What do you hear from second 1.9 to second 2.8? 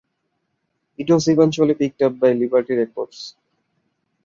up by Liberty